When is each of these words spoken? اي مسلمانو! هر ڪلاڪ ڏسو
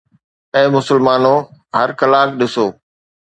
اي 0.55 0.65
مسلمانو! 0.75 1.35
هر 1.77 1.89
ڪلاڪ 1.99 2.29
ڏسو 2.39 2.65